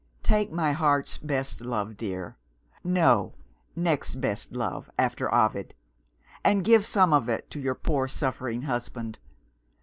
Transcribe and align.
"Take 0.23 0.51
my 0.51 0.71
heart's 0.71 1.19
best 1.19 1.61
love, 1.61 1.95
dear 1.95 2.35
no, 2.83 3.35
next 3.75 4.15
best 4.15 4.51
love, 4.51 4.89
after 4.97 5.31
Ovid! 5.31 5.75
and 6.43 6.63
give 6.65 6.87
some 6.87 7.13
of 7.13 7.29
it 7.29 7.51
to 7.51 7.59
your 7.59 7.75
poor 7.75 8.07
suffering 8.07 8.63
husband. 8.63 9.19